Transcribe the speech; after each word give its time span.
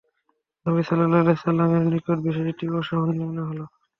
নবী 0.65 0.81
সাল্লাল্লাহু 0.83 1.23
আলাইহি 1.23 1.37
ওয়াসাল্লামের 1.37 1.83
নিকট 1.91 2.17
বিষয়টি 2.27 2.65
অসহনীয় 2.79 3.25
মনে 3.27 3.43
হল। 3.47 3.59